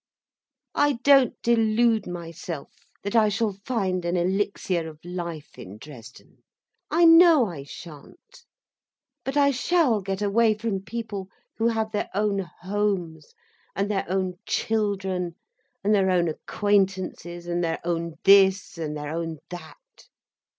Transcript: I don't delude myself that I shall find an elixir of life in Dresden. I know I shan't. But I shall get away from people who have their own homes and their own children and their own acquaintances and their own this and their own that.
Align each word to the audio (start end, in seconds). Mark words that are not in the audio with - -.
I 0.73 0.93
don't 1.03 1.39
delude 1.43 2.07
myself 2.07 2.73
that 3.03 3.15
I 3.15 3.29
shall 3.29 3.51
find 3.65 4.03
an 4.03 4.17
elixir 4.17 4.89
of 4.89 4.97
life 5.05 5.59
in 5.59 5.77
Dresden. 5.77 6.41
I 6.89 7.05
know 7.05 7.45
I 7.45 7.61
shan't. 7.61 8.45
But 9.23 9.37
I 9.37 9.51
shall 9.51 10.01
get 10.01 10.23
away 10.23 10.55
from 10.55 10.81
people 10.81 11.29
who 11.57 11.67
have 11.67 11.91
their 11.91 12.09
own 12.15 12.39
homes 12.61 13.35
and 13.75 13.91
their 13.91 14.07
own 14.09 14.39
children 14.47 15.35
and 15.83 15.93
their 15.93 16.09
own 16.09 16.27
acquaintances 16.27 17.45
and 17.45 17.63
their 17.63 17.77
own 17.83 18.15
this 18.23 18.79
and 18.79 18.97
their 18.97 19.13
own 19.13 19.37
that. 19.51 20.07